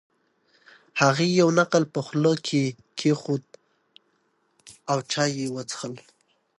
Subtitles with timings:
[1.01, 2.63] هغې یو نقل په خوله کې
[2.97, 3.43] کېښود
[4.91, 5.93] او چای یې وڅښل.